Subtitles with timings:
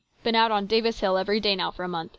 [0.23, 2.09] Been out on Davis hill every day now for a month.